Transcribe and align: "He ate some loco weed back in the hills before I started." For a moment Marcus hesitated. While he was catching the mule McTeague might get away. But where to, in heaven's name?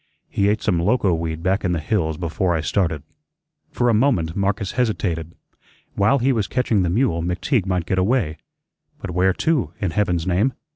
"He 0.31 0.49
ate 0.49 0.63
some 0.63 0.79
loco 0.79 1.13
weed 1.13 1.43
back 1.43 1.63
in 1.63 1.73
the 1.73 1.79
hills 1.79 2.17
before 2.17 2.55
I 2.55 2.61
started." 2.61 3.03
For 3.69 3.87
a 3.87 3.93
moment 3.93 4.35
Marcus 4.35 4.71
hesitated. 4.71 5.35
While 5.93 6.17
he 6.17 6.33
was 6.33 6.47
catching 6.47 6.81
the 6.81 6.89
mule 6.89 7.21
McTeague 7.21 7.67
might 7.67 7.85
get 7.85 7.99
away. 7.99 8.39
But 8.99 9.11
where 9.11 9.33
to, 9.33 9.73
in 9.79 9.91
heaven's 9.91 10.25
name? 10.25 10.53